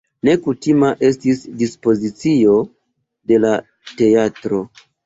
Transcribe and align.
Nekutima 0.27 0.89
estis 1.09 1.43
dispozicio 1.59 2.59
de 3.33 3.43
la 3.47 3.57
teatro. 4.03 4.69